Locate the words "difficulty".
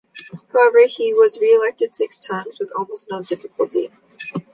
3.21-3.91